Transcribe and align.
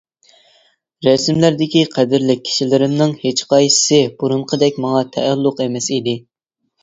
رەسىملەردىكى 1.07 1.83
قەدىرلىك 1.95 2.41
كىشىلىرىمنىڭ 2.47 3.13
ھېچقايسىسى 3.25 4.01
بۇرۇنقىدەك 4.23 4.79
ماڭا 4.87 5.03
تەئەللۇق 5.17 5.63
ئەمەس 5.67 5.91
ئىدى. 5.99 6.15